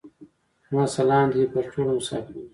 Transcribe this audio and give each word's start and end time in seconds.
زما 0.67 0.83
سلام 0.97 1.25
دي 1.33 1.37
وې 1.41 1.47
پر 1.53 1.63
ټولو 1.73 1.91
مسافرو. 1.99 2.41